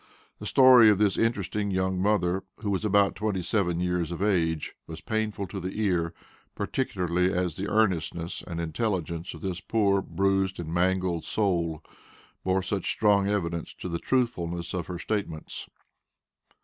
[0.39, 4.73] The story of this interesting young mother, who was about twenty seven years of age,
[4.87, 6.11] was painful to the ear,
[6.55, 11.83] particularly as the earnestness and intelligence of this poor, bruised, and mangled soul
[12.43, 15.69] bore such strong evidence to the truthfulness of her statements.